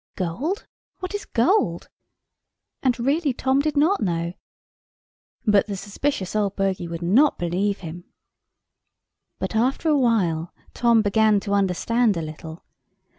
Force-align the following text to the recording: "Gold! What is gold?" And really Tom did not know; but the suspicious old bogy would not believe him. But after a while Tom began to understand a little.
"Gold! 0.15 0.65
What 0.97 1.13
is 1.13 1.25
gold?" 1.25 1.87
And 2.81 2.99
really 2.99 3.33
Tom 3.33 3.59
did 3.59 3.77
not 3.77 4.01
know; 4.01 4.33
but 5.45 5.67
the 5.67 5.77
suspicious 5.77 6.35
old 6.35 6.55
bogy 6.55 6.87
would 6.89 7.03
not 7.03 7.37
believe 7.37 7.81
him. 7.81 8.05
But 9.37 9.55
after 9.55 9.89
a 9.89 9.99
while 9.99 10.55
Tom 10.73 11.03
began 11.03 11.39
to 11.41 11.53
understand 11.53 12.17
a 12.17 12.23
little. 12.23 12.65